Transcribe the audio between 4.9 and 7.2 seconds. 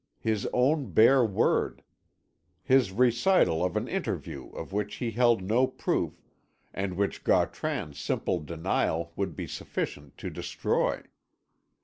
he held no proof, and